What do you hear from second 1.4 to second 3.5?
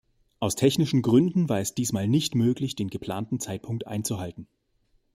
war es diesmal nicht möglich, den geplanten